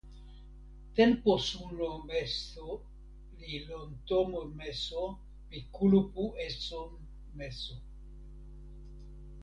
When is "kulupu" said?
5.75-6.23